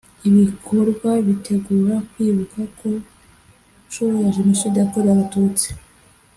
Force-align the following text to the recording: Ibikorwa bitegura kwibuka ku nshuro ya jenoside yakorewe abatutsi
Ibikorwa 0.29 1.09
bitegura 1.27 1.95
kwibuka 2.09 2.59
ku 2.77 2.87
nshuro 3.87 4.13
ya 4.23 4.31
jenoside 4.37 4.75
yakorewe 4.79 5.11
abatutsi 5.15 5.67